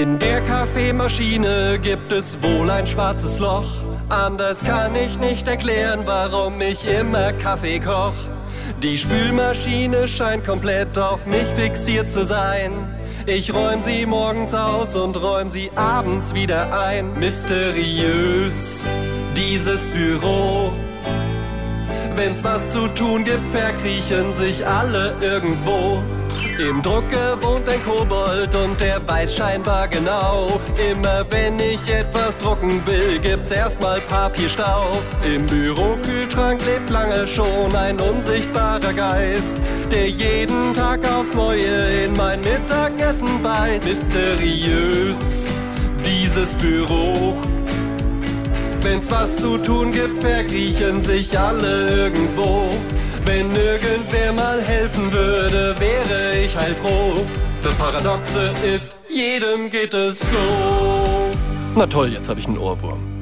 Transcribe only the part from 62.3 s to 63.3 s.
ich einen Ohrwurm.